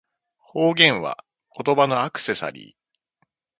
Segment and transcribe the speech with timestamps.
[0.39, 1.23] 方言は、
[1.63, 3.27] 言葉のアクセサリー